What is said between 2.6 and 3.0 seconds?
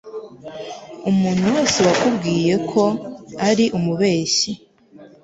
ko